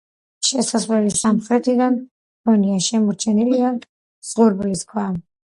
[0.45, 3.71] შესასვლელი სამხრეთიდან ჰქონია, შემორჩენილია
[4.31, 5.09] ზღურბლის ქვა.